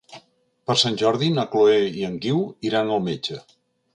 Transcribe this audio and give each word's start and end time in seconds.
Per 0.69 0.75
Sant 0.83 0.97
Jordi 1.01 1.27
na 1.35 1.43
Chloé 1.51 1.77
i 2.01 2.07
en 2.09 2.17
Guiu 2.25 2.41
iran 2.71 2.93
al 2.97 3.07
metge. 3.11 3.41